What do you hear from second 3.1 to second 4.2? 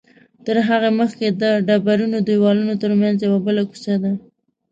یوه بله کوڅه ده.